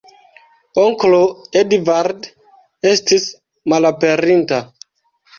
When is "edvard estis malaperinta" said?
1.59-4.59